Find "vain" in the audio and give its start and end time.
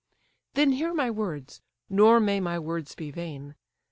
3.11-3.53